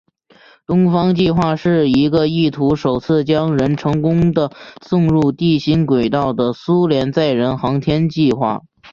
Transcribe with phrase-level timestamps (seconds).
[0.65, 4.51] 东方计划是一个意图首次将人成功地
[4.83, 8.63] 送入地心轨道的苏联载人航天计划。